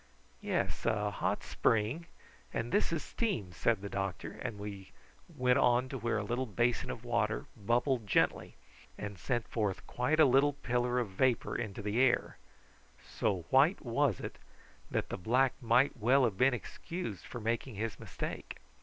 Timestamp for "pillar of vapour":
10.53-11.55